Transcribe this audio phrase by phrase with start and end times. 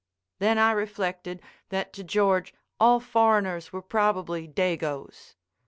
[0.39, 5.35] Then I reflected that to George all foreigners were probably "Dagoes."